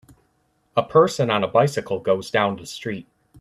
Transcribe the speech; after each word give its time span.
A 0.75 0.81
person 0.81 1.29
on 1.29 1.43
a 1.43 1.47
bicycle 1.47 1.99
goes 1.99 2.31
down 2.31 2.55
the 2.55 2.65
street. 2.65 3.05